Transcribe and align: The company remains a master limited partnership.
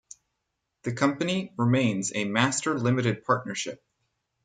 The 0.81 0.93
company 0.93 1.53
remains 1.59 2.11
a 2.15 2.25
master 2.25 2.73
limited 2.79 3.23
partnership. 3.23 3.83